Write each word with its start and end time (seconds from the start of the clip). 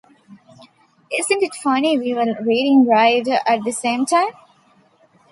Isn't 1.13 1.43
it 1.43 1.53
funny 1.53 1.95
we 1.99 2.15
were 2.15 2.33
reading 2.41 2.87
Wright 2.87 3.23
at 3.45 3.63
the 3.63 3.71
same 3.71 4.07
time. 4.07 4.31